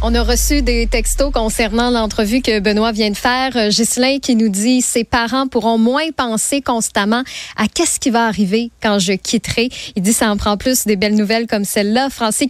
On 0.00 0.14
a 0.14 0.22
reçu 0.22 0.62
des 0.62 0.86
textos 0.86 1.32
concernant 1.32 1.90
l'entrevue 1.90 2.40
que 2.40 2.60
Benoît 2.60 2.92
vient 2.92 3.10
de 3.10 3.16
faire. 3.16 3.56
Euh, 3.56 3.68
Ghislain 3.68 4.20
qui 4.20 4.36
nous 4.36 4.48
dit 4.48 4.80
ses 4.80 5.02
parents 5.02 5.48
pourront 5.48 5.76
moins 5.76 6.12
penser 6.16 6.60
constamment 6.60 7.24
à 7.56 7.66
qu'est-ce 7.66 7.98
qui 7.98 8.10
va 8.10 8.26
arriver 8.26 8.70
quand 8.80 9.00
je 9.00 9.14
quitterai. 9.14 9.70
Il 9.96 10.02
dit 10.02 10.12
ça 10.12 10.30
en 10.30 10.36
prend 10.36 10.56
plus 10.56 10.84
des 10.84 10.94
belles 10.94 11.16
nouvelles 11.16 11.48
comme 11.48 11.64
celle-là. 11.64 12.10
Francine 12.10 12.46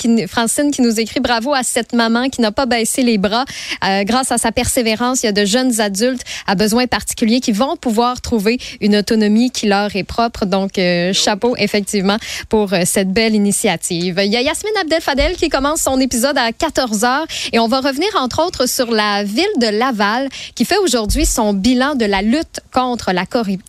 qui, 0.70 0.82
nous 0.82 1.00
écrit 1.00 1.20
bravo 1.20 1.54
à 1.54 1.62
cette 1.62 1.94
maman 1.94 2.28
qui 2.28 2.42
n'a 2.42 2.52
pas 2.52 2.66
baissé 2.66 3.02
les 3.02 3.16
bras. 3.16 3.46
Euh, 3.82 4.04
grâce 4.04 4.30
à 4.30 4.36
sa 4.36 4.52
persévérance, 4.52 5.22
il 5.22 5.26
y 5.26 5.28
a 5.30 5.32
de 5.32 5.46
jeunes 5.46 5.80
adultes 5.80 6.24
à 6.46 6.54
besoins 6.54 6.86
particuliers 6.86 7.40
qui 7.40 7.52
vont 7.52 7.76
pouvoir 7.76 8.20
trouver 8.20 8.58
une 8.82 8.94
autonomie 8.94 9.50
qui 9.50 9.68
leur 9.68 9.96
est 9.96 10.04
propre. 10.04 10.44
Donc, 10.44 10.78
euh, 10.78 11.14
chapeau 11.14 11.56
effectivement 11.56 12.18
pour 12.50 12.74
cette 12.84 13.10
belle 13.10 13.34
initiative. 13.34 14.20
Il 14.22 14.30
y 14.30 14.36
a 14.36 14.42
Yasmine 14.42 14.76
Abdel-Fadel 14.82 15.36
qui 15.36 15.48
commence 15.48 15.80
son 15.80 15.98
épisode 15.98 16.36
à 16.36 16.52
14 16.52 17.04
heures. 17.04 17.26
Et 17.52 17.58
on 17.58 17.68
va 17.68 17.80
revenir, 17.80 18.08
entre 18.16 18.44
autres, 18.44 18.66
sur 18.66 18.90
la 18.90 19.24
ville 19.24 19.44
de 19.60 19.66
Laval, 19.66 20.28
qui 20.54 20.64
fait 20.64 20.78
aujourd'hui 20.78 21.26
son 21.26 21.52
bilan 21.52 21.94
de 21.94 22.04
la 22.04 22.22
lutte 22.22 22.60
contre 22.72 23.12
la 23.12 23.26
corruption 23.26 23.64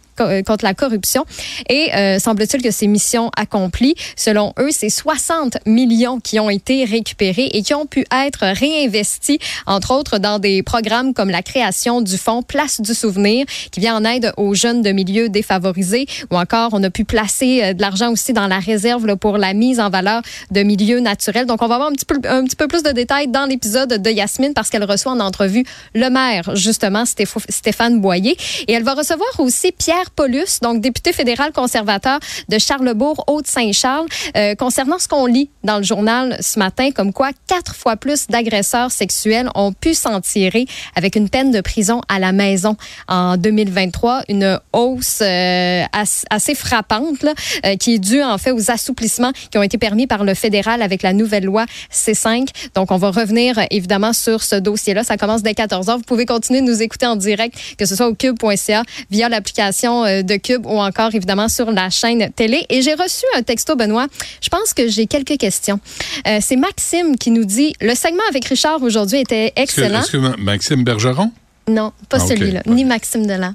contre 0.46 0.64
la 0.64 0.74
corruption. 0.74 1.26
Et 1.70 1.94
euh, 1.96 2.20
semble-t-il 2.20 2.62
que 2.62 2.72
ces 2.72 2.88
missions 2.88 3.32
accomplies, 3.36 3.96
selon 4.16 4.54
eux, 4.60 4.70
c'est 4.72 4.90
60 4.90 5.58
millions 5.66 6.20
qui 6.20 6.40
ont 6.40 6.50
été 6.50 6.86
récupérés 6.86 7.50
et 7.54 7.64
qui 7.64 7.74
ont 7.74 7.86
pu 7.86 8.06
être 8.12 8.46
réinvestis, 8.46 9.40
entre 9.66 9.94
autres, 9.94 10.18
dans 10.20 10.40
des 10.40 10.64
programmes 10.64 11.14
comme 11.14 11.30
la 11.30 11.42
création 11.42 12.02
du 12.02 12.18
fonds 12.18 12.44
Place 12.44 12.82
du 12.82 12.94
Souvenir, 12.94 13.46
qui 13.72 13.80
vient 13.80 13.96
en 13.96 14.06
aide 14.06 14.34
aux 14.38 14.54
jeunes 14.54 14.82
de 14.82 14.92
milieux 14.92 15.30
défavorisés, 15.30 16.06
ou 16.32 16.38
encore 16.38 16.70
on 16.74 16.84
a 16.84 16.90
pu 16.90 17.06
placer 17.06 17.62
euh, 17.64 17.74
de 17.74 17.82
l'argent 17.82 18.12
aussi 18.12 18.34
dans 18.34 18.48
la 18.48 18.60
réserve 18.60 19.06
là, 19.06 19.16
pour 19.16 19.38
la 19.38 19.54
mise 19.54 19.80
en 19.80 19.90
valeur 19.90 20.22
de 20.52 20.62
milieux 20.64 21.00
naturels. 21.00 21.46
Donc, 21.46 21.62
on 21.62 21.68
va 21.68 21.76
avoir 21.76 21.90
un 21.90 21.94
petit 21.94 22.06
peu, 22.06 22.20
un 22.28 22.44
petit 22.44 22.56
peu 22.56 22.68
plus 22.68 22.84
de 22.84 22.92
détails 22.92 23.28
dans 23.28 23.46
l'épisode 23.46 24.02
de 24.02 24.10
Yasmine 24.10 24.54
parce 24.54 24.70
qu'elle 24.70 24.84
reçoit 24.84 25.12
en 25.12 25.20
entrevue 25.20 25.66
le 25.94 26.10
maire, 26.10 26.56
justement, 26.56 27.04
Stéphane 27.06 28.02
Boyer. 28.02 28.38
Et 28.68 28.74
elle 28.74 28.84
va 28.84 28.94
recevoir 28.94 29.30
aussi 29.40 29.72
Pierre 29.72 30.09
Paulus, 30.10 30.60
donc 30.62 30.82
député 30.82 31.14
fédéral 31.14 31.52
conservateur 31.52 32.20
de 32.48 32.58
Charlebourg, 32.58 33.24
Haute-Saint-Charles, 33.28 34.08
euh, 34.36 34.56
concernant 34.56 35.00
ce 35.00 35.08
qu'on 35.08 35.26
lit 35.26 35.50
dans 35.64 35.78
le 35.78 35.84
journal 35.84 36.38
ce 36.42 36.60
matin, 36.60 36.92
comme 36.92 37.14
quoi 37.14 37.30
quatre 37.48 37.76
fois 37.76 37.96
plus 37.96 38.28
d'agresseurs 38.28 38.92
sexuels 38.92 39.50
ont 39.56 39.74
pu 39.74 39.94
s'en 39.94 40.22
tirer 40.22 40.66
avec 40.96 41.16
une 41.16 41.30
peine 41.30 41.52
de 41.52 41.62
prison 41.62 42.02
à 42.08 42.20
la 42.20 42.32
maison 42.32 42.76
en 43.08 43.38
2023, 43.38 44.24
une 44.30 44.60
hausse 44.74 45.20
euh, 45.22 45.84
assez 46.30 46.56
frappante 46.56 47.24
là, 47.24 47.34
euh, 47.66 47.76
qui 47.76 47.96
est 47.96 48.00
due 48.00 48.24
en 48.24 48.38
fait 48.38 48.52
aux 48.52 48.72
assouplissements 48.72 49.32
qui 49.52 49.58
ont 49.58 49.64
été 49.64 49.78
permis 49.78 50.08
par 50.08 50.24
le 50.24 50.34
fédéral 50.34 50.82
avec 50.82 51.04
la 51.04 51.14
nouvelle 51.14 51.46
loi 51.46 51.66
C5. 51.92 52.48
Donc 52.76 52.92
on 52.92 52.98
va 52.98 53.12
revenir 53.12 53.60
évidemment 53.72 54.14
sur 54.14 54.44
ce 54.44 54.56
dossier-là. 54.56 55.04
Ça 55.04 55.18
commence 55.18 55.44
dès 55.44 55.54
14 55.54 55.88
h 55.88 55.98
Vous 55.98 56.04
pouvez 56.04 56.26
continuer 56.26 56.62
de 56.62 56.66
nous 56.66 56.82
écouter 56.82 57.06
en 57.06 57.16
direct, 57.16 57.58
que 57.78 57.86
ce 57.86 57.96
soit 57.96 58.08
au 58.08 58.14
cube.ca 58.14 58.84
via 59.10 59.30
l'application 59.30 59.99
euh, 60.06 60.22
de 60.22 60.36
Cube 60.36 60.66
ou 60.66 60.80
encore 60.80 61.14
évidemment 61.14 61.50
sur 61.50 61.72
la 61.72 61.90
chaîne 61.90 62.32
télé. 62.36 62.66
Et 62.70 62.82
j'ai 62.82 62.94
reçu 62.94 63.26
un 63.36 63.44
texto, 63.44 63.76
Benoît. 63.76 64.08
Je 64.42 64.50
pense 64.50 64.74
que 64.74 64.88
j'ai 64.88 65.08
quelques 65.08 65.38
questions. 65.38 65.80
Euh, 66.28 66.40
c'est 66.42 66.56
Maxime 66.56 67.18
qui 67.18 67.32
nous 67.32 67.46
dit 67.46 67.74
le 67.82 67.96
segment 67.96 68.24
avec 68.30 68.46
Richard 68.46 68.82
aujourd'hui 68.84 69.20
était 69.20 69.54
excellent. 69.56 70.02
Est-ce 70.02 70.12
que, 70.12 70.42
Maxime 70.42 70.84
Bergeron? 70.84 71.32
Non, 71.68 71.94
pas 72.10 72.18
ah, 72.20 72.28
celui-là, 72.28 72.64
ni 72.66 72.84
Maxime 72.84 73.28
Delan. 73.28 73.54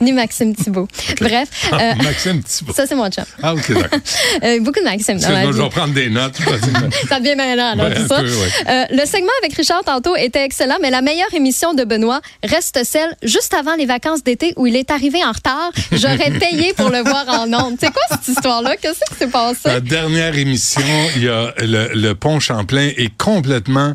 Ni 0.00 0.12
Maxime 0.12 0.54
Thibault. 0.54 0.88
Bref. 1.20 1.48
Ah, 1.70 1.80
euh, 1.80 1.94
Maxime 2.02 2.42
Thibault. 2.42 2.72
Ça, 2.72 2.86
c'est 2.86 2.94
mon 2.94 3.10
chat. 3.10 3.26
Ah, 3.42 3.54
OK, 3.54 3.72
d'accord. 3.72 3.98
euh, 4.44 4.60
beaucoup 4.60 4.80
de 4.80 4.84
Maxime. 4.84 5.18
Moi, 5.20 5.52
je 5.52 5.62
vais 5.62 5.68
prendre 5.68 5.94
des 5.94 6.10
notes. 6.10 6.36
ça 7.08 7.20
devient 7.20 7.36
maintenant, 7.36 7.72
alors, 7.72 7.86
ouais, 7.86 8.06
ça. 8.08 8.20
Peu, 8.20 8.28
ouais. 8.28 8.48
euh, 8.68 8.84
le 8.90 9.06
segment 9.06 9.32
avec 9.42 9.56
Richard 9.56 9.84
tantôt 9.84 10.16
était 10.16 10.44
excellent, 10.44 10.76
mais 10.80 10.90
la 10.90 11.02
meilleure 11.02 11.32
émission 11.34 11.74
de 11.74 11.84
Benoît 11.84 12.20
reste 12.42 12.84
celle 12.84 13.16
juste 13.22 13.54
avant 13.54 13.74
les 13.74 13.86
vacances 13.86 14.22
d'été 14.22 14.52
où 14.56 14.66
il 14.66 14.76
est 14.76 14.90
arrivé 14.90 15.24
en 15.24 15.32
retard. 15.32 15.70
J'aurais 15.92 16.30
payé 16.38 16.72
pour 16.74 16.90
le 16.90 17.00
voir 17.00 17.24
en 17.28 17.52
ondes. 17.52 17.76
C'est 17.80 17.92
quoi 17.92 18.02
cette 18.10 18.28
histoire-là? 18.28 18.76
Qu'est-ce 18.76 19.00
qui 19.10 19.18
s'est 19.18 19.28
passé? 19.28 19.60
La 19.64 19.80
dernière 19.80 20.36
émission, 20.36 20.82
il 21.16 21.24
y 21.24 21.28
a 21.28 21.54
le, 21.58 21.90
le 21.94 22.14
pont 22.14 22.40
Champlain 22.40 22.90
est 22.96 23.16
complètement 23.16 23.94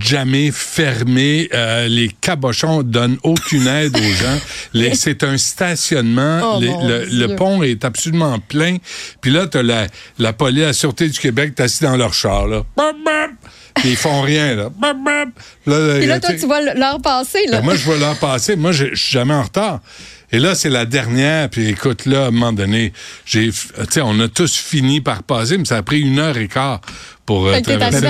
jamais 0.00 0.50
fermé. 0.50 1.48
Euh, 1.54 1.88
les 1.88 2.08
cabochons 2.08 2.82
donnent 2.82 3.18
aucune 3.22 3.66
aide 3.66 3.96
aux 3.96 4.00
gens. 4.00 4.92
C'est 4.94 5.22
un 5.22 5.36
stationnement. 5.36 6.56
Oh, 6.56 6.60
les, 6.60 6.68
le, 6.68 7.04
le, 7.26 7.36
pont 7.36 7.62
est 7.62 7.84
absolument 7.84 8.38
plein. 8.38 8.78
Puis 9.20 9.30
là, 9.30 9.46
tu 9.46 9.58
as 9.58 9.62
la, 9.62 9.86
la 10.18 10.32
police, 10.32 10.62
la 10.62 10.72
Sûreté 10.72 11.08
du 11.08 11.18
Québec, 11.18 11.54
t'es 11.54 11.64
assis 11.64 11.84
dans 11.84 11.96
leur 11.96 12.14
char. 12.14 12.46
Là. 12.46 12.62
Puis 13.74 13.90
ils 13.90 13.96
font 13.96 14.22
rien. 14.22 14.56
Là. 14.56 14.70
là, 15.66 15.96
Et 15.98 16.06
là, 16.06 16.20
toi, 16.20 16.34
tu 16.34 16.46
vois 16.46 16.60
l'heure 16.60 17.00
passer. 17.00 17.46
Là. 17.46 17.58
Ben, 17.58 17.64
moi, 17.64 17.76
je 17.76 17.84
vois 17.84 17.96
l'heure 17.98 18.18
passer. 18.18 18.56
Moi, 18.56 18.72
je 18.72 18.94
suis 18.94 19.12
jamais 19.12 19.34
en 19.34 19.42
retard. 19.42 19.80
Et 20.30 20.38
là, 20.38 20.54
c'est 20.54 20.68
la 20.68 20.84
dernière. 20.84 21.48
Puis 21.48 21.68
écoute, 21.68 22.06
là, 22.06 22.24
à 22.24 22.26
un 22.28 22.30
moment 22.30 22.52
donné, 22.52 22.92
j'ai, 23.24 23.50
on 24.02 24.20
a 24.20 24.28
tous 24.28 24.56
fini 24.56 25.00
par 25.00 25.22
passer, 25.22 25.56
mais 25.58 25.64
ça 25.64 25.76
a 25.78 25.82
pris 25.82 26.00
une 26.00 26.18
heure 26.18 26.36
et 26.36 26.48
quart 26.48 26.80
pour 27.24 27.46
euh, 27.46 27.60
traverser. 27.60 28.00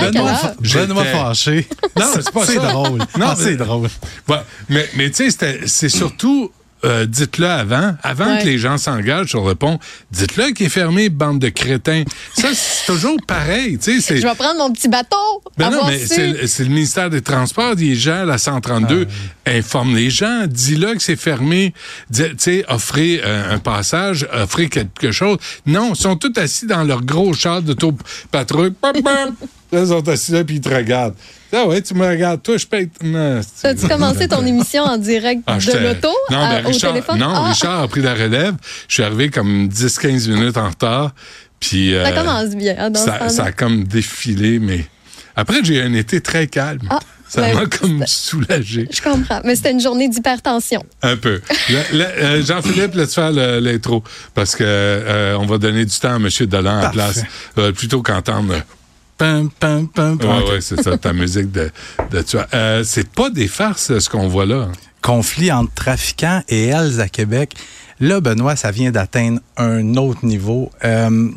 Benoît 0.87 1.05
fâché. 1.05 1.67
Non, 1.97 2.07
c'est 2.15 2.31
pas 2.33 2.47
ça. 2.47 2.53
C'est 2.53 2.59
drôle. 2.59 2.99
Non, 3.19 3.27
Ah, 3.29 3.35
c'est 3.37 3.57
drôle. 3.57 3.89
Ouais, 4.29 4.37
mais, 4.69 4.89
mais 4.97 5.11
tu 5.11 5.31
sais, 5.31 5.61
c'est 5.67 5.89
surtout. 5.89 6.51
Euh, 6.85 7.07
dites-le 7.07 7.47
avant, 7.47 7.97
avant 8.05 8.35
Ouais. 8.35 8.43
que 8.43 8.47
les 8.47 8.59
gens 8.59 8.79
s'engagent 8.79 9.31
sur 9.31 9.47
le 9.49 9.55
pont, 9.57 9.79
dites-le 10.13 10.53
qu'il 10.53 10.67
est 10.67 10.69
fermé, 10.69 11.09
bande 11.09 11.41
de 11.41 11.49
crétins. 11.49 12.05
Ça, 12.35 12.49
c'est 12.55 12.87
toujours 12.87 13.17
pareil, 13.27 13.79
tu 13.79 13.95
sais. 13.95 14.01
c'est- 14.01 14.17
Je 14.21 14.27
vais 14.27 14.35
prendre 14.37 14.59
mon 14.59 14.73
petit 14.73 14.89
bateau. 14.89 15.17
ben 15.57 15.71
non, 15.71 15.87
mais 15.87 15.99
c'est 15.99 16.29
le- 16.65 16.69
ministère 16.69 17.11
des 17.11 17.21
Transports, 17.21 17.75
des 17.75 17.97
gens, 17.97 18.25
la 18.25 18.39
132, 18.39 19.07
informe 19.47 19.97
les 19.97 20.11
gens, 20.11 20.45
dis-le 20.47 20.95
que 20.95 21.03
c'est 21.03 21.17
fermé, 21.17 21.75
dis- 22.11 22.23
tu 22.31 22.35
sais, 22.39 22.65
offrez 22.69 23.21
euh, 23.25 23.55
un 23.55 23.59
passage, 23.59 24.29
offrez 24.33 24.69
quelque 24.69 25.11
chose. 25.11 25.39
Non, 25.67 25.95
ils 25.95 26.01
sont 26.01 26.15
tous 26.17 26.33
assis 26.39 26.67
dans 26.67 26.85
leur 26.85 27.03
gros 27.03 27.33
char 27.35 27.61
d'auto-patrouille. 27.63 28.73
Bam, 28.83 29.01
bam. 29.03 29.35
Là, 29.71 29.81
ils 29.83 29.89
sont 29.89 30.09
assis 30.09 30.33
là, 30.33 30.45
puis 30.45 30.57
ils 30.57 30.61
te 30.61 30.69
regardent. 30.69 31.15
Ah 31.53 31.67
ouais, 31.67 31.81
tu 31.83 31.95
me 31.95 32.07
regardes, 32.07 32.43
toi, 32.43 32.57
je 32.57 32.67
paye. 32.67 32.89
As-tu 33.65 33.89
commencé 33.89 34.29
ton 34.29 34.45
émission 34.45 34.83
en 34.85 34.97
direct 34.99 35.43
Ah, 35.47 35.59
de 35.59 35.79
l'auto 35.79 36.09
Non, 36.31 36.49
ben, 36.49 36.65
au 36.65 36.69
Richard, 36.69 36.93
téléphone? 36.93 37.19
non 37.19 37.33
Ah, 37.35 37.49
Richard 37.51 37.81
a 37.83 37.89
pris 37.89 38.01
la 38.03 38.15
relève. 38.15 38.55
Je 38.89 38.95
suis 38.95 39.03
arrivé 39.03 39.29
comme 39.31 39.69
10-15 39.69 40.29
minutes 40.31 40.57
en 40.57 40.69
retard. 40.69 41.15
Puis, 41.61 41.91
Ça 41.93 42.09
euh, 42.09 42.11
commence 42.15 42.51
bien. 42.55 42.77
hein, 42.79 42.91
dans 42.91 43.01
ça, 43.01 43.29
ça 43.29 43.45
a 43.45 43.53
comme 43.53 43.85
défilé, 43.85 44.59
mais 44.59 44.87
après, 45.37 45.57
j'ai 45.65 45.77
eu 45.77 45.81
un 45.83 45.93
été 45.95 46.21
très 46.21 46.47
calme. 46.47 46.81
Ah, 46.91 46.99
ça 47.29 47.43
ben, 47.43 47.55
m'a 47.55 47.67
comme 47.67 48.05
soulagé. 48.07 48.89
Je 48.91 49.03
comprends. 49.03 49.41
Mais 49.45 49.55
c'était 49.57 49.73
une 49.73 49.81
journée 49.81 50.09
d'hypertension. 50.09 50.83
Un 51.03 51.17
peu. 51.17 51.41
Euh, 51.71 52.43
Jean-Philippe, 52.43 52.95
laisse 52.95 53.15
faire 53.15 53.33
l'intro, 53.33 54.03
parce 54.35 54.55
que 54.57 54.65
euh, 54.65 55.37
on 55.39 55.47
va 55.47 55.59
donner 55.59 55.85
du 55.85 55.99
temps 55.99 56.15
à 56.15 56.17
M. 56.17 56.29
Dolan 56.47 56.79
à 56.79 56.83
la 56.85 56.89
place, 56.91 57.23
euh, 57.59 57.73
plutôt 57.73 58.03
qu'entendre. 58.03 58.55
Pam. 59.19 59.51
Ouais, 59.99 60.61
c'est 60.61 60.81
ça, 60.83 60.97
ta 60.97 61.13
musique 61.13 61.51
de, 61.53 61.71
de 62.11 62.23
tueur. 62.23 62.47
Euh, 62.55 62.83
c'est 62.85 63.09
pas 63.11 63.29
des 63.31 63.49
farces, 63.49 63.99
ce 63.99 64.09
qu'on 64.09 64.29
voit 64.29 64.47
là. 64.47 64.69
Conflit 65.03 65.53
entre 65.53 65.73
trafiquants 65.75 66.43
et 66.49 66.67
elles 66.67 67.01
à 67.01 67.09
Québec. 67.09 67.55
Là, 68.01 68.21
Benoît, 68.21 68.57
ça 68.57 68.71
vient 68.71 68.91
d'atteindre 68.91 69.41
un 69.57 69.95
autre 69.97 70.25
niveau. 70.25 70.71
Euh, 70.85 71.31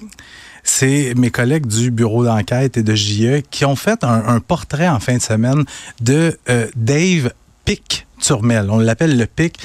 c'est 0.64 1.14
mes 1.18 1.32
collègues 1.32 1.66
du 1.66 1.90
bureau 1.92 2.24
d'enquête 2.24 2.78
et 2.78 2.84
de 2.84 2.94
JE 2.94 3.42
qui 3.50 3.66
ont 3.66 3.76
fait 3.76 4.04
un, 4.04 4.24
un 4.28 4.40
portrait 4.40 4.88
en 4.88 5.00
fin 5.00 5.18
de 5.18 5.22
semaine 5.22 5.64
de 6.02 6.38
euh, 6.50 6.68
Dave 6.76 7.32
Pic 7.66 8.06
Turmel. 8.20 8.68
On 8.70 8.78
l'appelle 8.80 9.18
le 9.18 9.26
Pic. 9.26 9.58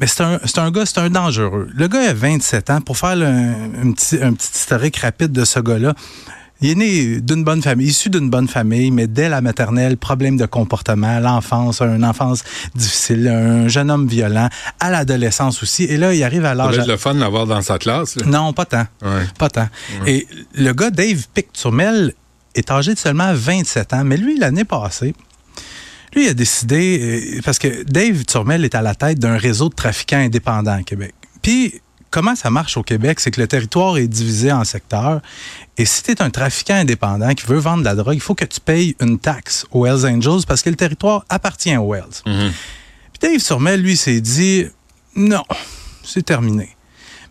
Mais 0.00 0.06
c'est 0.06 0.22
un, 0.22 0.40
un 0.56 0.70
gars, 0.70 0.86
c'est 0.86 0.98
un 0.98 1.10
dangereux. 1.10 1.68
Le 1.74 1.86
gars 1.86 2.08
a 2.10 2.14
27 2.14 2.70
ans. 2.70 2.80
Pour 2.80 2.96
faire 2.96 3.14
le- 3.14 3.26
un, 3.26 3.92
petit, 3.92 4.18
un 4.22 4.32
petit 4.32 4.50
historique 4.54 4.96
rapide 4.96 5.32
de 5.32 5.44
ce 5.44 5.60
gars-là, 5.60 5.94
il 6.62 6.70
est 6.70 6.74
né 6.74 7.20
d'une 7.20 7.44
bonne 7.44 7.62
famille, 7.62 7.88
issu 7.88 8.08
d'une 8.08 8.30
bonne 8.30 8.48
famille, 8.48 8.90
mais 8.90 9.06
dès 9.06 9.28
la 9.28 9.40
maternelle, 9.40 9.96
problème 9.96 10.36
de 10.36 10.46
comportement, 10.46 11.18
l'enfance, 11.20 11.80
une 11.82 12.04
enfance 12.04 12.44
difficile, 12.74 13.28
un 13.28 13.68
jeune 13.68 13.90
homme 13.90 14.06
violent, 14.06 14.48
à 14.80 14.90
l'adolescence 14.90 15.62
aussi. 15.62 15.84
Et 15.84 15.96
là, 15.96 16.14
il 16.14 16.22
arrive 16.22 16.44
à 16.44 16.50
Ça 16.50 16.54
l'âge... 16.54 16.78
être 16.78 16.86
le 16.86 16.96
fun 16.96 17.14
d'avoir 17.14 17.46
dans 17.46 17.62
sa 17.62 17.78
classe. 17.78 18.16
là. 18.16 18.26
Non, 18.26 18.52
pas 18.52 18.64
tant. 18.64 18.86
Ouais. 19.02 19.26
Pas 19.38 19.50
tant. 19.50 19.68
Et 20.06 20.26
le 20.54 20.72
gars, 20.72 20.90
Dave 20.90 21.26
Pic-Turmel, 21.34 22.14
est 22.54 22.70
âgé 22.70 22.94
de 22.94 22.98
seulement 22.98 23.32
27 23.34 23.94
ans, 23.94 24.04
mais 24.04 24.16
lui, 24.16 24.38
l'année 24.38 24.64
passée, 24.64 25.14
lui, 26.14 26.26
il 26.26 26.28
a 26.28 26.34
décidé, 26.34 27.00
euh, 27.36 27.40
parce 27.44 27.58
que 27.58 27.82
Dave 27.84 28.24
Turmel 28.26 28.64
est 28.64 28.74
à 28.74 28.82
la 28.82 28.94
tête 28.94 29.18
d'un 29.18 29.38
réseau 29.38 29.68
de 29.70 29.74
trafiquants 29.74 30.18
indépendants 30.18 30.72
à 30.78 30.82
Québec. 30.82 31.14
Puis, 31.40 31.80
comment 32.12 32.36
ça 32.36 32.50
marche 32.50 32.76
au 32.76 32.84
Québec? 32.84 33.18
C'est 33.18 33.32
que 33.32 33.40
le 33.40 33.48
territoire 33.48 33.96
est 33.96 34.06
divisé 34.06 34.52
en 34.52 34.62
secteurs. 34.62 35.20
Et 35.76 35.84
si 35.84 36.04
tu 36.04 36.12
es 36.12 36.22
un 36.22 36.30
trafiquant 36.30 36.74
indépendant 36.74 37.34
qui 37.34 37.46
veut 37.46 37.58
vendre 37.58 37.80
de 37.80 37.86
la 37.86 37.96
drogue, 37.96 38.14
il 38.14 38.20
faut 38.20 38.36
que 38.36 38.44
tu 38.44 38.60
payes 38.60 38.94
une 39.00 39.18
taxe 39.18 39.66
aux 39.72 39.86
Hells 39.86 40.06
Angels 40.06 40.44
parce 40.46 40.62
que 40.62 40.70
le 40.70 40.76
territoire 40.76 41.24
appartient 41.28 41.76
aux 41.76 41.94
Hells. 41.94 42.22
Puis 42.24 42.52
Dave 43.20 43.40
Surmel, 43.40 43.80
lui, 43.80 43.96
s'est 43.96 44.20
dit, 44.20 44.66
non, 45.16 45.42
c'est 46.04 46.24
terminé. 46.24 46.76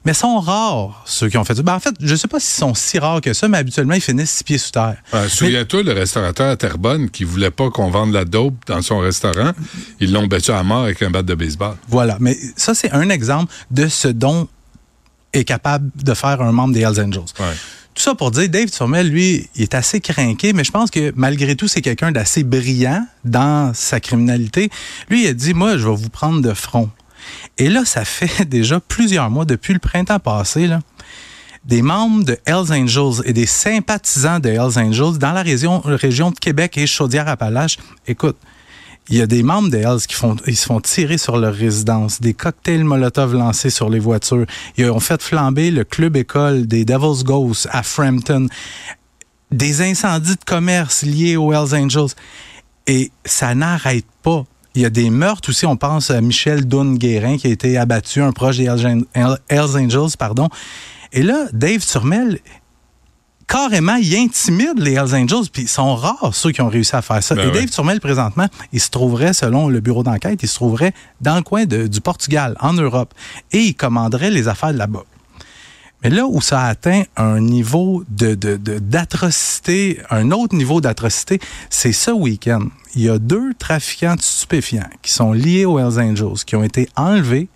Mais 0.04 0.16
sont 0.16 0.40
rares, 0.40 1.04
ceux 1.06 1.30
qui 1.30 1.38
ont 1.38 1.46
fait 1.46 1.54
ça. 1.54 1.62
Ben, 1.62 1.76
en 1.76 1.80
fait, 1.80 1.94
je 2.00 2.12
ne 2.12 2.16
sais 2.16 2.28
pas 2.28 2.40
s'ils 2.40 2.60
sont 2.60 2.74
si 2.74 2.98
rares 2.98 3.22
que 3.22 3.34
ça, 3.34 3.48
mais 3.48 3.60
habituellement, 3.60 3.94
ils 3.94 4.02
finissent 4.02 4.32
six 4.32 4.44
pieds 4.44 4.58
sous 4.58 4.72
terre. 4.72 4.98
Euh, 5.14 5.28
Souviens-toi, 5.30 5.84
le 5.84 5.92
restaurateur 5.92 6.50
à 6.50 6.56
Terrebonne 6.56 7.12
qui 7.12 7.24
voulait 7.24 7.52
pas 7.52 7.70
qu'on 7.70 7.92
vende 7.92 8.12
la 8.12 8.26
dope 8.26 8.56
dans 8.66 8.82
son 8.82 8.98
restaurant, 8.98 9.52
ils 10.00 10.12
l'ont 10.12 10.26
battu 10.26 10.50
à 10.50 10.64
mort 10.64 10.86
avec 10.86 11.04
un 11.04 11.12
bat 11.12 11.22
de 11.22 11.36
baseball. 11.36 11.76
Voilà. 11.88 12.18
Mais 12.20 12.36
ça, 12.56 12.74
c'est 12.74 12.90
un 12.92 13.12
exemple 13.12 13.54
de 13.70 13.88
ce 13.88 14.08
dont 14.08 14.48
est 15.34 15.44
capable 15.44 15.90
de 15.96 16.14
faire 16.14 16.42
un 16.42 16.52
membre 16.52 16.74
des 16.74 16.82
Hells 16.82 17.02
Angels. 17.02 17.34
Ouais. 17.40 17.56
Tout 17.94 18.02
ça 18.02 18.16
pour 18.16 18.32
dire, 18.32 18.48
Dave 18.48 18.70
Turmel, 18.70 19.10
lui, 19.10 19.50
il 19.56 19.64
est 19.64 19.76
assez 19.76 20.00
craqué, 20.00 20.54
mais 20.54 20.64
je 20.64 20.72
pense 20.72 20.90
que 20.90 21.12
malgré 21.16 21.56
tout, 21.56 21.68
c'est 21.68 21.82
quelqu'un 21.82 22.12
d'assez 22.12 22.44
brillant 22.44 23.06
dans 23.26 23.74
sa 23.74 24.00
criminalité. 24.00 24.70
Lui, 25.10 25.24
il 25.24 25.28
a 25.28 25.34
dit, 25.34 25.54
moi, 25.54 25.78
je 25.78 25.88
vais 25.88 25.96
vous 25.96 26.10
prendre 26.10 26.42
de 26.42 26.54
front. 26.54 26.90
Et 27.58 27.70
là, 27.70 27.84
ça 27.86 28.06
fait 28.06 28.46
déjà 28.50 28.80
plusieurs 28.80 29.30
mois, 29.30 29.46
depuis 29.46 29.74
le 29.74 29.80
printemps 29.80 30.20
passé, 30.20 30.68
là, 30.68 30.80
des 31.66 31.82
membres 31.82 32.24
de 32.24 32.40
Hells 32.46 32.72
Angels 32.72 33.22
et 33.26 33.34
des 33.34 33.46
sympathisants 33.46 34.40
de 34.40 34.50
Hells 34.50 34.80
Angels 34.80 35.18
dans 35.20 35.32
la 35.32 35.44
région, 35.44 35.82
région 35.84 36.32
de 36.32 36.40
Québec 36.40 36.78
et 36.78 36.88
Chaudière-Appalaches. 36.88 37.78
Écoute, 38.08 38.38
il 39.10 39.18
y 39.18 39.22
a 39.22 39.28
des 39.28 39.44
membres 39.44 39.70
de 39.70 39.78
Hells 39.78 40.06
qui 40.08 40.16
font, 40.16 40.38
ils 40.48 40.56
se 40.56 40.66
font 40.66 40.80
tirer 40.80 41.18
sur 41.18 41.38
leur 41.38 41.54
résidence, 41.54 42.22
des 42.22 42.34
cocktails 42.34 42.84
Molotov 42.84 43.34
lancés 43.34 43.70
sur 43.70 43.90
les 43.90 44.00
voitures. 44.00 44.46
Ils 44.78 44.90
ont 44.90 45.00
fait 45.00 45.22
flamber 45.22 45.72
le 45.72 45.84
club 45.84 46.16
école 46.16 46.68
des 46.68 46.86
Devil's 46.86 47.24
Ghosts 47.24 47.68
à 47.72 47.84
Frampton, 47.84 48.48
des 49.52 49.82
incendies 49.82 50.36
de 50.36 50.46
commerce 50.46 51.04
liés 51.04 51.36
aux 51.36 51.52
Hells 51.52 51.76
Angels. 51.76 52.16
Et 52.88 53.12
ça 53.26 53.54
n'arrête 53.54 54.06
pas. 54.24 54.46
Il 54.76 54.82
y 54.82 54.86
a 54.86 54.90
des 54.90 55.10
meurtres 55.10 55.50
aussi. 55.50 55.66
On 55.66 55.76
pense 55.76 56.10
à 56.10 56.22
Michel 56.22 56.66
Dunn-Guérin 56.66 57.38
qui 57.38 57.48
a 57.48 57.50
été 57.50 57.78
abattu, 57.78 58.22
un 58.22 58.32
proche 58.32 58.58
des 58.58 58.66
Hells 58.66 59.78
Angels. 59.78 60.18
Pardon. 60.18 60.50
Et 61.12 61.24
là, 61.24 61.48
Dave 61.52 61.86
Turmel, 61.86 62.40
carrément, 63.52 63.96
il 63.96 64.16
intimide 64.16 64.78
les 64.80 64.94
Hells 64.94 65.14
Angels, 65.14 65.50
puis 65.52 65.64
ils 65.64 65.68
sont 65.68 65.96
rares 65.96 66.34
ceux 66.34 66.52
qui 66.52 66.62
ont 66.62 66.70
réussi 66.70 66.96
à 66.96 67.02
faire 67.02 67.22
ça. 67.22 67.36
Ben 67.36 67.50
Et 67.50 67.52
Dave 67.52 67.64
ouais. 67.64 67.68
Turmel, 67.68 68.00
présentement, 68.00 68.48
il 68.72 68.80
se 68.80 68.90
trouverait, 68.90 69.34
selon 69.34 69.68
le 69.68 69.80
bureau 69.82 70.04
d'enquête, 70.04 70.40
il 70.42 70.48
se 70.48 70.56
trouverait 70.56 70.94
dans 71.20 71.36
le 71.36 71.42
coin 71.42 71.66
de- 71.66 71.88
du 71.88 72.00
Portugal, 72.02 72.56
en 72.62 72.74
Europe, 72.74 73.14
et 73.52 73.60
il 73.60 73.76
commanderait 73.76 74.32
les 74.32 74.48
affaires 74.48 74.72
là-bas. 74.74 75.04
Mais 76.04 76.10
là 76.10 76.26
où 76.26 76.42
ça 76.42 76.62
a 76.62 76.68
atteint 76.70 77.04
un 77.16 77.40
niveau 77.42 78.04
de, 78.10 78.34
de- 78.34 78.58
de- 78.58 78.80
d'atrocité, 78.80 80.00
un 80.10 80.32
autre 80.32 80.56
niveau 80.56 80.82
d'atrocité, 80.82 81.40
c'est 81.70 81.92
ce 81.92 82.10
week-end. 82.10 82.68
Il 82.96 83.04
y 83.04 83.10
a 83.10 83.20
deux 83.20 83.54
trafiquants 83.54 84.16
de 84.16 84.22
stupéfiants 84.22 84.90
qui 85.04 85.12
sont 85.12 85.32
liés 85.34 85.66
aux 85.66 85.78
Hells 85.78 86.00
Angels, 86.00 86.44
qui 86.46 86.56
ont 86.56 86.64
été 86.64 86.90
enlevés, 86.96 87.50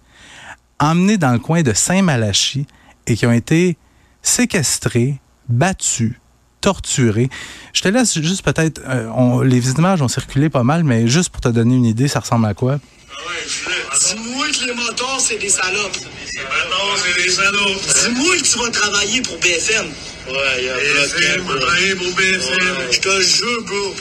emmenés 0.79 1.17
dans 1.17 1.31
le 1.31 1.39
coin 1.39 1.63
de 1.63 1.73
Saint-Malachie 1.73 2.67
et 3.07 3.15
qui 3.15 3.25
ont 3.25 3.31
été 3.31 3.77
séquestrés, 4.21 5.19
battus, 5.49 6.13
torturés. 6.61 7.29
Je 7.73 7.81
te 7.81 7.87
laisse 7.87 8.19
juste 8.21 8.43
peut-être, 8.43 8.81
euh, 8.87 9.43
les 9.43 9.71
images 9.71 10.01
ont 10.01 10.07
circulé 10.07 10.49
pas 10.49 10.63
mal, 10.63 10.83
mais 10.83 11.07
juste 11.07 11.29
pour 11.29 11.41
te 11.41 11.49
donner 11.49 11.75
une 11.75 11.85
idée, 11.85 12.07
ça 12.07 12.19
ressemble 12.19 12.47
à 12.47 12.53
quoi? 12.53 12.79
Dis-moi 13.97 14.47
que 14.47 14.65
les 14.65 14.73
motards, 14.73 15.19
c'est 15.19 15.37
des 15.37 15.49
salopes. 15.49 15.97
Maintenant, 16.35 16.95
c'est 16.97 17.23
des 17.23 17.29
salauds. 17.29 17.75
Dis-moi 18.03 18.37
que 18.37 18.43
tu 18.43 18.59
vas 18.59 18.71
travailler 18.71 19.21
pour 19.21 19.37
BFM. 19.37 19.85
Ouais, 20.27 20.33
il 20.59 20.65
y 20.65 20.69
a 20.69 20.75
plein 20.75 21.03
de 21.03 21.43
BFM, 21.43 21.59
travailler 21.59 21.95
pour 21.95 22.15
BFM. 22.15 22.75
Je 22.91 22.99
te 22.99 23.21
jure, 23.21 23.63
bro. 23.63 23.95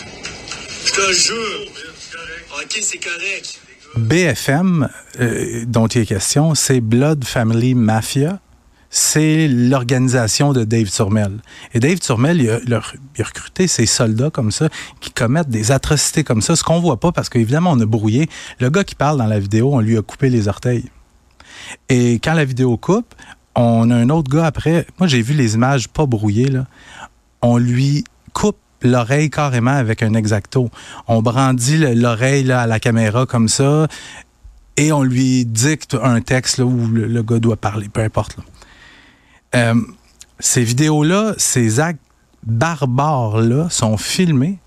Je 0.87 0.93
te 0.93 1.12
jure. 1.12 1.70
Ok, 2.61 2.79
c'est 2.82 2.99
correct. 2.99 3.61
BFM, 3.97 4.88
euh, 5.20 5.64
dont 5.67 5.87
il 5.87 6.02
est 6.02 6.06
question, 6.06 6.55
c'est 6.55 6.81
Blood 6.81 7.25
Family 7.25 7.75
Mafia. 7.75 8.40
C'est 8.96 9.49
l'organisation 9.49 10.52
de 10.52 10.62
Dave 10.62 10.88
Turmel. 10.88 11.32
Et 11.73 11.81
Dave 11.81 11.99
Turmel, 11.99 12.41
il 12.41 12.75
a, 12.75 12.81
recruté 13.25 13.67
ces 13.67 13.87
soldats 13.87 14.31
comme 14.31 14.52
ça 14.52 14.69
qui 15.00 15.11
commettent 15.11 15.49
des 15.49 15.73
atrocités 15.73 16.23
comme 16.23 16.41
ça, 16.41 16.55
ce 16.55 16.62
qu'on 16.62 16.79
voit 16.79 17.00
pas 17.00 17.11
parce 17.11 17.29
qu'évidemment, 17.29 17.73
on 17.73 17.81
a 17.81 17.87
brouillé. 17.87 18.29
Le 18.61 18.70
gars 18.70 18.85
qui 18.85 18.94
parle 18.94 19.19
dans 19.19 19.26
la 19.26 19.41
vidéo, 19.41 19.75
on 19.75 19.81
lui 19.81 19.99
a 19.99 20.02
coupé 20.02 20.31
les 20.31 20.46
orteils. 20.46 20.85
Et 21.88 22.20
quand 22.23 22.35
la 22.35 22.44
vidéo 22.44 22.76
coupe, 22.76 23.17
on 23.56 23.91
a 23.91 23.96
un 23.96 24.11
autre 24.11 24.31
gars 24.31 24.46
après. 24.46 24.87
Moi, 25.00 25.08
j'ai 25.08 25.23
vu 25.23 25.35
les 25.35 25.55
images 25.55 25.88
pas 25.88 26.06
brouillées, 26.06 26.49
là. 26.49 26.69
On 27.43 27.58
lui 27.58 28.05
coupe 28.32 28.58
l'oreille 28.81 29.29
carrément 29.29 29.73
avec 29.73 30.05
un 30.05 30.14
exacto. 30.14 30.70
On 31.08 31.20
brandit 31.20 31.79
le- 31.79 31.94
l'oreille 31.94 32.52
à 32.52 32.69
la 32.69 32.79
caméra 32.79 33.26
comme 33.26 33.49
ça 33.49 33.88
et 34.76 34.93
on 34.93 35.02
lui 35.02 35.44
dicte 35.47 35.97
un 36.00 36.20
texte 36.20 36.61
où 36.61 36.87
le, 36.93 37.08
le 37.08 37.23
gars 37.25 37.40
doit 37.40 37.56
parler, 37.56 37.88
peu 37.88 38.00
importe. 38.02 38.37
là. 38.37 38.44
Euh, 39.55 39.75
ces 40.41 40.65
vidéos-là, 40.65 41.35
ces 41.39 41.81
actes 41.81 42.01
barbares-là 42.47 43.69
sont 43.71 43.97
filmés, 43.97 44.59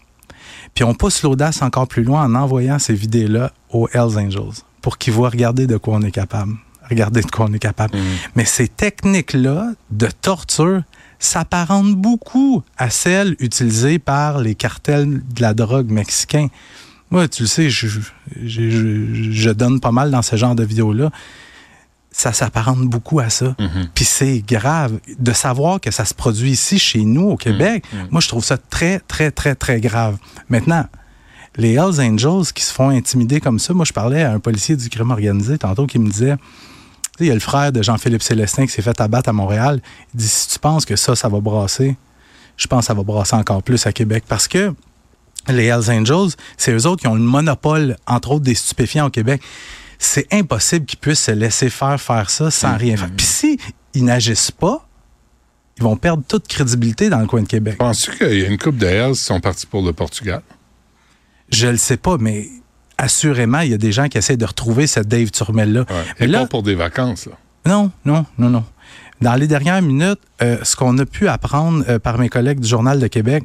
puis 0.73 0.83
on 0.83 0.93
pousse 0.93 1.23
l'audace 1.23 1.61
encore 1.61 1.87
plus 1.87 2.03
loin 2.03 2.23
en 2.23 2.35
envoyant 2.35 2.79
ces 2.79 2.93
vidéos-là 2.93 3.51
aux 3.71 3.87
Hells 3.93 4.17
Angels 4.17 4.63
pour 4.81 4.97
qu'ils 4.97 5.13
voient 5.13 5.29
regarder 5.29 5.67
de 5.67 5.77
quoi 5.77 5.95
on 5.95 6.01
est 6.01 6.11
capable. 6.11 6.53
Regarder 6.89 7.21
de 7.21 7.29
quoi 7.29 7.47
on 7.49 7.53
est 7.53 7.59
capable. 7.59 7.97
Mais 8.35 8.45
ces 8.45 8.67
techniques-là 8.69 9.71
de 9.91 10.07
torture 10.21 10.83
s'apparentent 11.19 11.95
beaucoup 11.95 12.63
à 12.77 12.89
celles 12.89 13.35
utilisées 13.39 13.99
par 13.99 14.39
les 14.39 14.55
cartels 14.55 15.21
de 15.35 15.41
la 15.41 15.53
drogue 15.53 15.89
mexicains. 15.91 16.47
Moi, 17.11 17.27
tu 17.27 17.43
le 17.43 17.47
sais, 17.47 17.69
je, 17.69 17.87
je, 17.87 17.99
je- 18.69 19.31
je 19.31 19.49
donne 19.49 19.79
pas 19.81 19.91
mal 19.91 20.11
dans 20.11 20.21
ce 20.21 20.35
genre 20.37 20.55
de 20.55 20.63
vidéos-là. 20.63 21.09
Ça 22.19 22.33
s'apparente 22.33 22.79
beaucoup 22.79 23.19
à 23.19 23.29
ça. 23.29 23.55
Puis 23.93 24.03
c'est 24.05 24.39
grave 24.39 24.99
de 25.19 25.31
savoir 25.33 25.79
que 25.79 25.91
ça 25.91 26.03
se 26.03 26.15
produit 26.15 26.49
ici, 26.49 26.79
chez 26.79 27.03
nous, 27.03 27.29
au 27.29 27.37
Québec. 27.37 27.83
Moi, 28.09 28.21
je 28.21 28.27
trouve 28.27 28.43
ça 28.43 28.57
très, 28.57 28.99
très, 28.99 29.29
très, 29.29 29.53
très 29.53 29.79
grave. 29.79 30.17
Maintenant, 30.49 30.87
les 31.57 31.73
Hells 31.73 31.99
Angels 31.99 32.51
qui 32.53 32.63
se 32.63 32.73
font 32.73 32.89
intimider 32.89 33.39
comme 33.39 33.59
ça, 33.59 33.73
moi, 33.73 33.85
je 33.85 33.93
parlais 33.93 34.23
à 34.23 34.31
un 34.31 34.39
policier 34.39 34.75
du 34.75 34.89
crime 34.89 35.11
organisé 35.11 35.59
tantôt 35.59 35.85
qui 35.85 35.99
me 35.99 36.09
disait 36.09 36.37
tu 36.37 37.23
sais, 37.23 37.25
il 37.25 37.27
y 37.27 37.31
a 37.31 37.35
le 37.35 37.39
frère 37.39 37.71
de 37.71 37.81
Jean-Philippe 37.81 38.23
Célestin 38.23 38.65
qui 38.65 38.71
s'est 38.71 38.81
fait 38.81 38.99
abattre 38.99 39.29
à 39.29 39.33
Montréal. 39.33 39.81
Il 40.13 40.19
dit 40.19 40.27
si 40.27 40.49
tu 40.49 40.59
penses 40.59 40.85
que 40.85 40.95
ça, 40.95 41.15
ça 41.15 41.29
va 41.29 41.39
brasser, 41.39 41.97
je 42.57 42.67
pense 42.67 42.81
que 42.81 42.85
ça 42.85 42.93
va 42.93 43.03
brasser 43.03 43.35
encore 43.35 43.63
plus 43.63 43.85
à 43.85 43.91
Québec. 43.91 44.23
Parce 44.27 44.47
que 44.47 44.73
les 45.47 45.65
Hells 45.65 45.89
Angels, 45.89 46.35
c'est 46.57 46.71
eux 46.73 46.85
autres 46.85 47.01
qui 47.01 47.07
ont 47.07 47.15
le 47.15 47.21
monopole, 47.21 47.95
entre 48.05 48.31
autres, 48.31 48.43
des 48.43 48.55
stupéfiants 48.55 49.07
au 49.07 49.09
Québec. 49.09 49.41
C'est 49.99 50.31
impossible 50.33 50.85
qu'ils 50.85 50.99
puissent 50.99 51.23
se 51.23 51.31
laisser 51.31 51.69
faire 51.69 51.99
faire 51.99 52.29
ça 52.29 52.51
sans 52.51 52.77
rien 52.77 52.97
faire. 52.97 53.09
Puis 53.15 53.25
si 53.25 53.59
ils 53.93 54.03
n'agissent 54.03 54.51
pas, 54.51 54.87
ils 55.77 55.83
vont 55.83 55.95
perdre 55.95 56.23
toute 56.27 56.47
crédibilité 56.47 57.09
dans 57.09 57.19
le 57.19 57.27
coin 57.27 57.41
de 57.41 57.47
Québec. 57.47 57.77
Penses-tu 57.77 58.17
qu'il 58.17 58.39
y 58.39 58.43
a 58.43 58.47
une 58.47 58.57
coupe 58.57 58.77
de 58.77 58.87
Hells 58.87 59.13
qui 59.13 59.19
sont 59.23 59.39
partis 59.39 59.65
pour 59.65 59.83
le 59.83 59.93
Portugal? 59.93 60.41
Je 61.51 61.67
le 61.67 61.77
sais 61.77 61.97
pas, 61.97 62.17
mais 62.19 62.47
assurément, 62.97 63.59
il 63.59 63.71
y 63.71 63.73
a 63.73 63.77
des 63.77 63.91
gens 63.91 64.07
qui 64.07 64.17
essaient 64.17 64.37
de 64.37 64.45
retrouver 64.45 64.87
ce 64.87 64.99
Dave 64.99 65.31
Turmel-là. 65.31 65.81
Ouais. 65.81 65.95
Mais 66.19 66.25
Et 66.25 66.29
là, 66.29 66.39
pas 66.41 66.47
pour 66.47 66.63
des 66.63 66.75
vacances, 66.75 67.27
là. 67.27 67.33
Non, 67.65 67.91
non, 68.05 68.25
non, 68.37 68.49
non. 68.49 68.63
Dans 69.21 69.35
les 69.35 69.47
dernières 69.47 69.81
minutes, 69.81 70.19
euh, 70.41 70.57
ce 70.63 70.75
qu'on 70.75 70.97
a 70.99 71.05
pu 71.05 71.27
apprendre 71.27 71.83
euh, 71.89 71.99
par 71.99 72.17
mes 72.17 72.29
collègues 72.29 72.59
du 72.59 72.67
Journal 72.67 72.99
de 72.99 73.07
Québec, 73.07 73.43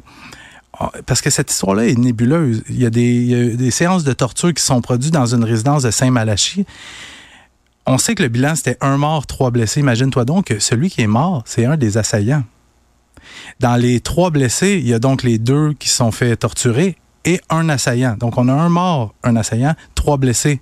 parce 1.05 1.21
que 1.21 1.29
cette 1.29 1.51
histoire-là 1.51 1.87
est 1.87 1.97
nébuleuse. 1.97 2.63
Il 2.69 2.81
y, 2.81 2.85
a 2.85 2.89
des, 2.89 3.71
séances 3.71 4.03
de 4.03 4.13
torture 4.13 4.53
qui 4.53 4.63
sont 4.63 4.81
produites 4.81 5.13
dans 5.13 5.25
une 5.25 5.43
résidence 5.43 5.83
de 5.83 5.91
Saint-Malachie. 5.91 6.65
On 7.85 7.97
sait 7.97 8.15
que 8.15 8.23
le 8.23 8.29
bilan, 8.29 8.55
c'était 8.55 8.77
un 8.81 8.97
mort, 8.97 9.27
trois 9.27 9.51
blessés. 9.51 9.81
Imagine-toi 9.81 10.25
donc 10.25 10.45
que 10.45 10.59
celui 10.59 10.89
qui 10.89 11.01
est 11.01 11.07
mort, 11.07 11.43
c'est 11.45 11.65
un 11.65 11.77
des 11.77 11.97
assaillants. 11.97 12.43
Dans 13.59 13.75
les 13.75 13.99
trois 13.99 14.31
blessés, 14.31 14.79
il 14.81 14.87
y 14.87 14.93
a 14.93 14.99
donc 14.99 15.23
les 15.23 15.37
deux 15.37 15.73
qui 15.73 15.89
sont 15.89 16.11
fait 16.11 16.35
torturer 16.37 16.97
et 17.25 17.39
un 17.49 17.69
assaillant. 17.69 18.15
Donc, 18.17 18.37
on 18.37 18.47
a 18.47 18.53
un 18.53 18.69
mort, 18.69 19.13
un 19.23 19.35
assaillant, 19.35 19.75
trois 19.95 20.17
blessés. 20.17 20.61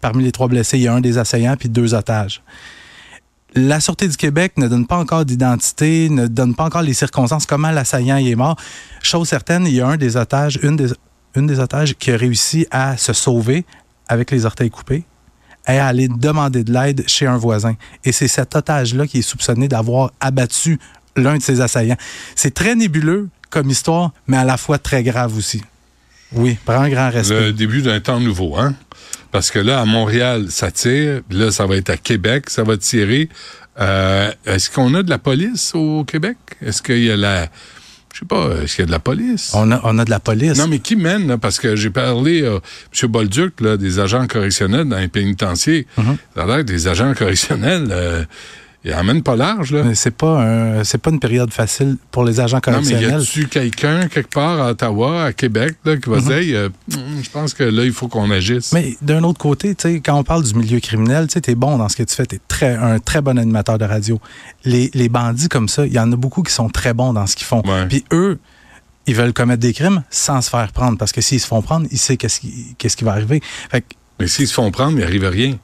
Parmi 0.00 0.24
les 0.24 0.32
trois 0.32 0.48
blessés, 0.48 0.78
il 0.78 0.84
y 0.84 0.88
a 0.88 0.94
un 0.94 1.00
des 1.00 1.18
assaillants 1.18 1.56
puis 1.56 1.68
deux 1.68 1.94
otages. 1.94 2.42
La 3.54 3.80
Sûreté 3.80 4.08
du 4.08 4.16
Québec 4.16 4.52
ne 4.58 4.68
donne 4.68 4.86
pas 4.86 4.98
encore 4.98 5.24
d'identité, 5.24 6.10
ne 6.10 6.26
donne 6.26 6.54
pas 6.54 6.64
encore 6.64 6.82
les 6.82 6.92
circonstances, 6.92 7.46
comment 7.46 7.70
l'assaillant 7.70 8.18
est 8.18 8.34
mort. 8.34 8.56
Chose 9.02 9.28
certaine, 9.28 9.66
il 9.66 9.74
y 9.74 9.80
a 9.80 9.86
un 9.86 9.96
des 9.96 10.16
otages, 10.16 10.58
une 10.62 10.76
des, 10.76 10.88
une 11.34 11.46
des 11.46 11.58
otages 11.58 11.94
qui 11.94 12.10
a 12.10 12.16
réussi 12.16 12.66
à 12.70 12.96
se 12.96 13.12
sauver 13.12 13.64
avec 14.06 14.30
les 14.30 14.44
orteils 14.44 14.70
coupés 14.70 15.04
et 15.66 15.78
à 15.78 15.86
aller 15.86 16.08
demander 16.08 16.62
de 16.62 16.72
l'aide 16.72 17.04
chez 17.06 17.26
un 17.26 17.36
voisin. 17.36 17.74
Et 18.04 18.12
c'est 18.12 18.28
cet 18.28 18.54
otage-là 18.54 19.06
qui 19.06 19.18
est 19.18 19.22
soupçonné 19.22 19.68
d'avoir 19.68 20.12
abattu 20.20 20.78
l'un 21.16 21.36
de 21.36 21.42
ses 21.42 21.60
assaillants. 21.60 21.96
C'est 22.34 22.54
très 22.54 22.74
nébuleux 22.74 23.28
comme 23.50 23.70
histoire, 23.70 24.12
mais 24.26 24.36
à 24.36 24.44
la 24.44 24.56
fois 24.56 24.78
très 24.78 25.02
grave 25.02 25.36
aussi. 25.36 25.62
Oui, 26.32 26.56
prends 26.64 26.80
un 26.82 26.88
grand 26.90 27.10
respect. 27.10 27.40
Le 27.40 27.52
début 27.52 27.82
d'un 27.82 28.00
temps 28.00 28.20
nouveau, 28.20 28.56
hein? 28.56 28.74
Parce 29.30 29.50
que 29.50 29.58
là, 29.58 29.80
à 29.80 29.84
Montréal, 29.84 30.46
ça 30.50 30.70
tire. 30.70 31.20
Là, 31.30 31.50
ça 31.50 31.66
va 31.66 31.76
être 31.76 31.90
à 31.90 31.96
Québec, 31.96 32.50
ça 32.50 32.62
va 32.64 32.76
tirer. 32.76 33.28
Euh, 33.80 34.30
Est-ce 34.46 34.70
qu'on 34.70 34.94
a 34.94 35.02
de 35.02 35.10
la 35.10 35.18
police 35.18 35.72
au 35.74 36.04
Québec? 36.04 36.36
Est-ce 36.62 36.82
qu'il 36.82 37.04
y 37.04 37.10
a 37.10 37.16
la. 37.16 37.48
je 38.12 38.20
sais 38.20 38.24
pas, 38.26 38.50
est-ce 38.62 38.74
qu'il 38.76 38.82
y 38.82 38.84
a 38.84 38.86
de 38.86 38.90
la 38.90 38.98
police? 38.98 39.52
On 39.54 39.70
a, 39.70 39.80
on 39.84 39.98
a 39.98 40.04
de 40.04 40.10
la 40.10 40.18
police. 40.20 40.58
Non, 40.58 40.66
mais 40.66 40.78
qui 40.80 40.96
mène, 40.96 41.28
là? 41.28 41.38
Parce 41.38 41.58
que 41.58 41.76
j'ai 41.76 41.90
parlé 41.90 42.44
à 42.46 42.54
M. 42.54 43.08
Bolduc, 43.10 43.60
là, 43.60 43.76
des 43.76 43.98
agents 44.00 44.26
correctionnels 44.26 44.88
dans 44.88 44.98
les 44.98 45.08
pénitenciers. 45.08 45.86
Mhm. 45.96 46.16
Ça 46.34 46.42
a 46.42 46.46
l'air 46.46 46.56
que 46.58 46.62
des 46.62 46.88
agents 46.88 47.14
correctionnels, 47.14 47.88
euh, 47.90 48.24
ils 48.84 48.94
emmènent 48.94 49.22
pas 49.22 49.34
large, 49.36 49.72
là. 49.72 49.82
Mais 49.82 49.94
c'est 49.94 50.12
pas 50.12 50.40
un- 50.42 50.84
c'est 50.84 50.98
pas 50.98 51.10
une 51.10 51.18
période 51.20 51.52
facile 51.52 51.96
pour 52.10 52.24
les 52.24 52.38
agents 52.40 52.60
Non, 52.66 52.72
mais 52.74 52.78
y 52.78 52.90
correctionnels. 52.90 53.20
a-tu 53.20 53.46
quelqu'un 53.48 54.08
quelque 54.08 54.30
part 54.30 54.60
à 54.60 54.70
Ottawa, 54.70 55.24
à 55.24 55.32
Québec, 55.32 55.76
là, 55.84 55.96
qui 55.96 56.08
va 56.08 56.20
se 56.20 56.26
dire, 56.26 56.56
euh, 56.58 56.68
hum, 56.94 57.20
je 57.22 57.28
pense 57.30 57.54
que 57.54 57.64
là, 57.64 57.84
il 57.84 57.92
faut 57.92 58.08
qu'on 58.08 58.30
agisse? 58.30 58.72
Mais 58.72 58.96
d'un 59.02 59.24
autre 59.24 59.38
côté, 59.40 59.74
tu 59.74 59.82
sais, 59.88 60.00
quand 60.00 60.14
on 60.16 60.22
parle 60.24 60.44
du 60.44 60.54
milieu 60.54 60.78
criminel, 60.80 61.26
tu 61.26 61.40
t'es 61.40 61.54
bon 61.56 61.76
dans 61.78 61.88
ce 61.88 61.96
que 61.96 62.02
tu 62.04 62.14
fais, 62.14 62.26
t'es 62.26 62.40
très, 62.48 62.74
un 62.76 62.98
très 63.00 63.20
bon 63.20 63.36
animateur 63.38 63.78
de 63.78 63.84
radio. 63.84 64.20
Les, 64.64 64.90
les 64.94 65.08
bandits 65.08 65.48
comme 65.48 65.68
ça, 65.68 65.84
il 65.86 65.92
y 65.92 65.98
en 65.98 66.10
a 66.12 66.16
beaucoup 66.16 66.42
qui 66.42 66.52
sont 66.52 66.68
très 66.68 66.94
bons 66.94 67.12
dans 67.12 67.26
ce 67.26 67.34
qu'ils 67.36 67.46
font. 67.46 67.62
Ouais. 67.66 67.86
Puis 67.88 68.04
eux, 68.12 68.38
ils 69.06 69.14
veulent 69.14 69.32
commettre 69.32 69.60
des 69.60 69.72
crimes 69.72 70.02
sans 70.10 70.40
se 70.40 70.50
faire 70.50 70.70
prendre, 70.72 70.98
parce 70.98 71.12
que 71.12 71.20
s'ils 71.20 71.40
se 71.40 71.46
font 71.46 71.62
prendre, 71.62 71.86
ils 71.90 71.98
savent 71.98 72.16
qu'est-ce 72.16 72.40
qui, 72.40 72.74
qu'est-ce 72.78 72.96
qui 72.96 73.04
va 73.04 73.12
arriver. 73.12 73.42
Fait 73.70 73.80
que 73.80 73.86
Mais 74.20 74.26
s'ils 74.28 74.46
se 74.48 74.54
font 74.54 74.70
prendre, 74.70 74.92
il 74.92 75.00
n'arrive 75.00 75.24
rien. 75.24 75.56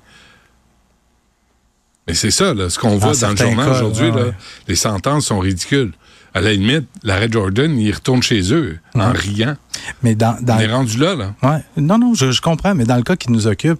Mais 2.07 2.15
c'est 2.15 2.31
ça, 2.31 2.53
là, 2.55 2.69
ce 2.69 2.79
qu'on 2.79 2.97
voit 2.99 3.15
dans 3.15 3.31
le 3.31 3.37
journal 3.37 3.71
aujourd'hui, 3.71 4.11
ouais, 4.11 4.33
les 4.69 4.75
sentences 4.77 5.27
sont 5.27 5.39
ridicules. 5.39 5.93
À 6.35 6.41
la 6.41 6.53
limite, 6.53 6.87
l'arrêt 7.05 7.29
Jordan, 7.31 7.79
ils 7.79 7.93
retournent 7.93 8.23
chez 8.23 8.53
eux 8.53 8.79
en 8.95 9.13
Ouais. 9.13 9.19
riant. 9.19 9.57
mais 10.03 10.15
dans, 10.15 10.37
dans 10.43 10.57
On 10.57 10.61
est 10.61 10.67
rendu 10.73 10.99
là, 10.99 11.15
là. 11.15 11.35
ouais, 11.43 11.61
non, 11.77 11.97
non, 11.99 12.15
je, 12.15 12.31
je 12.33 12.41
comprends, 12.41 12.75
mais 12.75 12.85
dans 12.85 12.97
le 12.97 13.03
cas 13.03 13.15
qui 13.17 13.31
nous 13.31 13.47
occupe, 13.47 13.79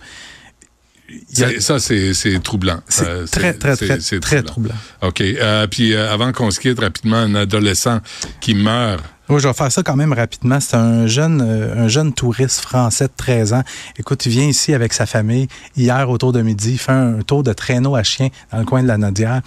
a- 1.43 1.61
Ça, 1.61 1.79
c'est 1.79 2.13
troublant. 2.43 2.81
c'est 2.89 3.07
Euh, 3.07 3.27
très, 3.27 3.53
très, 3.55 3.77
très, 3.77 3.99
très 4.21 4.43
troublant. 4.43 4.75
OK. 5.03 5.21
Euh, 5.21 5.67
puis 5.67 5.93
euh, 5.95 6.13
avant 6.13 6.33
qu'on 6.33 6.51
se 6.51 6.59
quitte 6.61 6.81
rapidement, 6.81 7.17
un 7.19 7.35
adolescent 7.35 8.01
qui 8.41 8.55
meurt. 8.55 9.05
Oui, 9.31 9.41
je 9.41 9.49
vais 9.49 9.55
faire 9.55 9.73
ça 9.73 9.83
quand 9.83 9.97
même 9.97 10.13
rapidement. 10.13 10.61
C'est 10.61 10.77
un 10.77 11.07
jeune, 11.07 11.41
euh, 11.41 11.85
un 11.85 11.89
jeune 11.89 12.13
touriste 12.13 12.61
français 12.61 13.07
de 13.07 13.13
13 13.17 13.55
ans. 13.55 13.63
Écoute, 13.99 14.27
il 14.27 14.33
vient 14.33 14.47
ici 14.47 14.75
avec 14.75 14.93
sa 14.93 15.07
famille. 15.07 15.49
Hier, 15.77 16.11
autour 16.11 16.33
de 16.33 16.43
midi, 16.43 16.73
il 16.73 16.79
fait 16.79 16.93
un 16.93 17.23
tour 17.23 17.43
de 17.43 17.53
traîneau 17.55 17.97
à 17.97 18.03
chien 18.03 18.29
dans 18.53 18.59
le 18.59 18.65
coin 18.67 18.83
de 18.83 18.89
la 18.89 18.99
Nodière. 18.99 19.41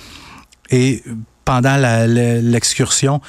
Et 0.72 1.04
pendant 1.46 1.78
l'excursion, 1.80 3.22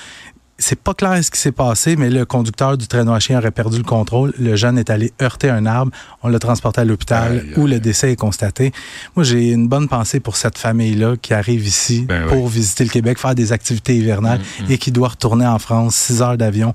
c'est 0.61 0.81
pas 0.81 0.93
clair 0.93 1.23
ce 1.23 1.31
qui 1.31 1.39
s'est 1.39 1.53
passé, 1.53 1.95
mais 1.97 2.11
le 2.11 2.25
conducteur 2.25 2.77
du 2.77 2.89
traîneau 2.89 3.13
à 3.13 3.21
chien 3.21 3.39
aurait 3.39 3.53
perdu 3.53 3.79
le 3.79 3.85
contrôle. 3.85 4.33
Le 4.39 4.57
jeune 4.57 4.77
est 4.77 4.91
allé 4.91 5.13
heurter 5.23 5.51
un 5.51 5.67
arbre. 5.67 5.93
On 6.23 6.29
l'a 6.29 6.39
transporté 6.41 6.81
à 6.81 6.85
l'hôpital 6.85 7.33
aïe, 7.33 7.53
où 7.57 7.67
le 7.67 7.79
décès 7.79 8.13
est 8.13 8.17
constaté. 8.17 8.73
Moi, 9.15 9.25
j'ai 9.25 9.51
une 9.53 9.69
bonne 9.69 9.87
pensée 9.89 10.19
pour 10.21 10.37
cette 10.37 10.59
famille-là 10.59 11.17
qui 11.17 11.33
arrive 11.33 11.67
ici 11.67 12.07
Ben 12.09 12.27
pour 12.27 12.45
oui. 12.45 12.51
visiter 12.51 12.83
le 12.85 12.91
Québec, 12.91 13.19
faire 13.19 13.35
des 13.35 13.53
activités 13.53 13.97
hivernales 13.97 14.41
Mm, 14.61 14.73
et 14.73 14.79
qui 14.79 14.93
doit 14.93 15.09
retourner 15.09 15.47
en 15.47 15.59
France, 15.59 15.95
six 15.95 16.23
heures 16.23 16.37
d'avion 16.37 16.75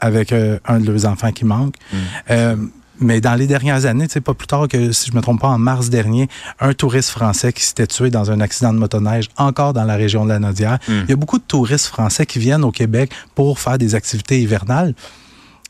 avec 0.00 0.32
euh, 0.32 0.58
un 0.66 0.80
de 0.80 0.90
leurs 0.90 1.06
enfants 1.06 1.32
qui 1.32 1.44
manque. 1.44 1.74
Mm. 1.92 1.96
Euh, 2.30 2.56
mais 3.00 3.20
dans 3.20 3.34
les 3.34 3.46
dernières 3.46 3.86
années, 3.86 4.06
pas 4.24 4.34
plus 4.34 4.46
tard 4.46 4.68
que, 4.68 4.92
si 4.92 5.10
je 5.10 5.16
me 5.16 5.20
trompe 5.20 5.40
pas, 5.40 5.48
en 5.48 5.58
mars 5.58 5.90
dernier, 5.90 6.28
un 6.60 6.74
touriste 6.74 7.10
français 7.10 7.52
qui 7.52 7.64
s'était 7.64 7.86
tué 7.86 8.10
dans 8.10 8.30
un 8.30 8.40
accident 8.40 8.72
de 8.72 8.78
motoneige, 8.78 9.28
encore 9.36 9.72
dans 9.72 9.84
la 9.84 9.96
région 9.96 10.24
de 10.24 10.30
la 10.30 10.38
Nodière. 10.38 10.78
Mm. 10.88 10.92
Il 11.04 11.10
y 11.10 11.12
a 11.12 11.16
beaucoup 11.16 11.38
de 11.38 11.44
touristes 11.44 11.86
français 11.86 12.26
qui 12.26 12.38
viennent 12.38 12.64
au 12.64 12.72
Québec 12.72 13.12
pour 13.34 13.58
faire 13.58 13.78
des 13.78 13.94
activités 13.94 14.40
hivernales. 14.40 14.94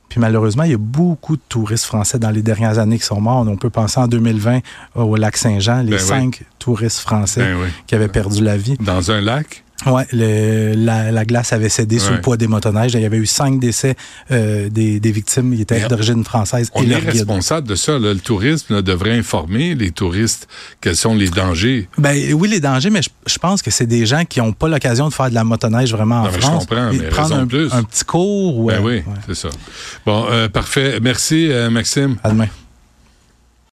Puis 0.08 0.20
malheureusement, 0.20 0.62
il 0.62 0.70
y 0.70 0.74
a 0.74 0.78
beaucoup 0.78 1.36
de 1.36 1.42
touristes 1.48 1.84
français 1.84 2.18
dans 2.18 2.30
les 2.30 2.40
dernières 2.42 2.78
années 2.78 2.98
qui 2.98 3.04
sont 3.04 3.20
morts. 3.20 3.46
On 3.46 3.56
peut 3.56 3.68
penser 3.70 4.00
en 4.00 4.08
2020 4.08 4.60
au 4.94 5.16
lac 5.16 5.36
Saint-Jean, 5.36 5.82
les 5.82 5.90
Ben 5.90 5.96
oui. 5.96 6.02
cinq 6.02 6.42
touristes 6.58 7.00
français 7.00 7.40
Ben 7.42 7.56
oui. 7.60 7.68
qui 7.86 7.94
avaient 7.94 8.08
perdu 8.08 8.42
la 8.42 8.56
vie. 8.56 8.76
Dans 8.80 9.10
un 9.10 9.20
lac? 9.20 9.64
Ouais, 9.86 10.04
le- 10.12 10.74
la, 10.74 11.12
la 11.12 11.24
glace 11.24 11.52
avait 11.52 11.68
cédé 11.68 12.00
sous 12.00 12.12
le 12.12 12.20
poids 12.20 12.36
des 12.36 12.48
motoneiges. 12.48 12.94
Il 12.94 13.00
y 13.00 13.04
avait 13.04 13.16
eu 13.16 13.26
cinq 13.26 13.60
décès 13.60 13.94
euh, 14.32 14.68
des, 14.68 14.98
des 14.98 15.12
victimes. 15.12 15.54
Ils 15.54 15.60
étaient 15.60 15.86
d'origine 15.88 16.24
française 16.24 16.68
On 16.74 16.82
et 16.82 16.90
est 16.90 16.96
responsable 16.96 17.68
de 17.68 17.76
ça. 17.76 17.92
là. 17.92 18.12
Le 18.12 18.18
tourisme 18.18 18.74
là, 18.74 18.82
devrait 18.82 19.16
informer 19.16 19.76
les 19.76 19.92
touristes 19.92 20.48
quels 20.80 20.96
sont 20.96 21.14
les 21.14 21.28
dangers. 21.28 21.88
Ben 21.96 22.34
oui, 22.34 22.48
les 22.48 22.58
dangers, 22.60 22.90
mais 22.90 23.02
je, 23.02 23.10
je 23.26 23.38
pense 23.38 23.62
que 23.62 23.70
c'est 23.70 23.86
des 23.86 24.04
gens 24.04 24.24
qui 24.24 24.40
n'ont 24.40 24.52
pas 24.52 24.68
l'occasion 24.68 25.08
de 25.08 25.14
faire 25.14 25.30
de 25.30 25.34
la 25.34 25.44
motoneige 25.44 25.92
vraiment 25.92 26.22
en 26.22 26.24
Non, 26.24 26.30
mais 26.32 26.34
je 26.34 26.40
France. 26.40 26.66
comprends, 26.66 26.90
Et 26.90 26.98
mais 26.98 27.08
prendre 27.08 27.36
un, 27.36 27.42
de 27.42 27.48
plus. 27.48 27.72
un 27.72 27.84
petit 27.84 28.04
cours 28.04 28.58
ou 28.58 28.66
Ben 28.66 28.78
euh, 28.78 28.84
oui, 28.84 28.92
ouais. 28.96 29.02
c'est 29.28 29.36
ça. 29.36 29.48
Bon, 30.04 30.26
euh, 30.28 30.48
parfait. 30.48 30.98
Merci, 31.00 31.52
euh, 31.52 31.70
Maxime. 31.70 32.16
À 32.24 32.30
demain. 32.30 32.48